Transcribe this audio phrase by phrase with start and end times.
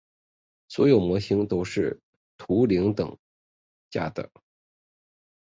[0.67, 2.01] 所有模型都是
[2.35, 3.15] 图灵等
[3.91, 4.31] 价的。